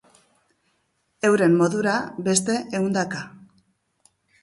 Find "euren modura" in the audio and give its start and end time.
1.29-1.95